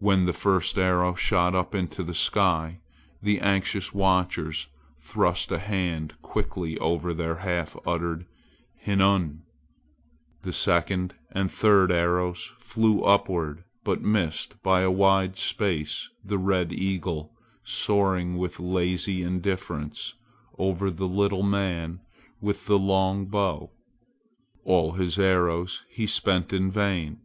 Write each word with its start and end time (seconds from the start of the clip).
When 0.00 0.26
the 0.26 0.34
first 0.34 0.76
arrow 0.76 1.14
shot 1.14 1.54
up 1.54 1.74
into 1.74 2.02
the 2.02 2.12
sky 2.12 2.82
the 3.22 3.40
anxious 3.40 3.90
watchers 3.94 4.68
thrust 5.00 5.50
a 5.50 5.58
hand 5.58 6.20
quickly 6.20 6.76
over 6.76 7.14
their 7.14 7.36
half 7.36 7.74
uttered 7.86 8.26
"hinnu!" 8.84 9.38
The 10.42 10.52
second 10.52 11.14
and 11.32 11.48
the 11.48 11.54
third 11.54 11.90
arrows 11.90 12.52
flew 12.58 13.00
upward 13.02 13.64
but 13.82 14.02
missed 14.02 14.62
by 14.62 14.82
a 14.82 14.90
wide 14.90 15.38
space 15.38 16.10
the 16.22 16.36
red 16.36 16.70
eagle 16.70 17.32
soaring 17.64 18.36
with 18.36 18.60
lazy 18.60 19.22
indifference 19.22 20.12
over 20.58 20.90
the 20.90 21.08
little 21.08 21.42
man 21.42 22.00
with 22.42 22.66
the 22.66 22.78
long 22.78 23.24
bow. 23.24 23.70
All 24.66 24.92
his 24.92 25.18
arrows 25.18 25.86
he 25.88 26.06
spent 26.06 26.52
in 26.52 26.70
vain. 26.70 27.22